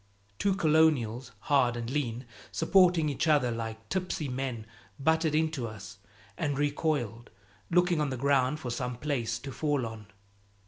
[0.39, 4.65] Two Colonials, hard and lean, supporting each other like tipsy men,
[4.99, 5.99] butted into us
[6.39, 7.29] and recoiled,
[7.69, 10.07] looking on the ground for some place to fall on.